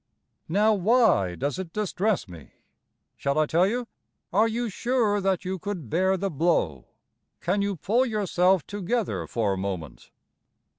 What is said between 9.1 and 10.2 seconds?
for a moment?